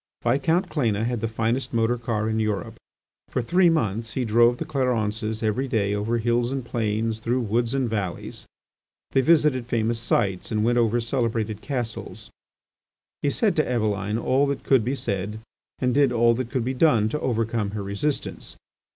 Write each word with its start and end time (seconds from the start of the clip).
Viscount 0.23 0.67
Cléna 0.67 1.05
had 1.05 1.21
the 1.21 1.27
finest 1.27 1.73
motor 1.75 1.95
car 1.99 2.27
in 2.27 2.39
Europe. 2.39 2.73
For 3.29 3.39
three 3.39 3.69
months 3.69 4.13
he 4.13 4.25
drove 4.25 4.57
the 4.57 4.65
Clarences 4.65 5.43
every 5.43 5.67
day 5.67 5.93
over 5.93 6.17
hills 6.17 6.51
and 6.51 6.65
plains, 6.65 7.19
through 7.19 7.41
woods 7.41 7.75
and 7.75 7.87
valleys; 7.87 8.47
they 9.11 9.21
visited 9.21 9.67
famous 9.67 9.99
sites 9.99 10.51
and 10.51 10.63
went 10.63 10.79
over 10.79 10.99
celebrated 10.99 11.61
castles. 11.61 12.31
He 13.21 13.29
said 13.29 13.55
to 13.57 13.69
Eveline 13.71 14.17
all 14.17 14.47
that 14.47 14.63
could 14.63 14.83
be 14.83 14.95
said 14.95 15.39
and 15.77 15.93
did 15.93 16.11
all 16.11 16.33
that 16.33 16.49
could 16.49 16.65
be 16.65 16.73
done 16.73 17.07
to 17.09 17.19
overcome 17.19 17.69
her 17.77 17.83
resistance. 17.83 18.55